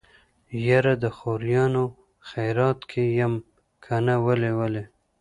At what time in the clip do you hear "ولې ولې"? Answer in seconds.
4.25-4.83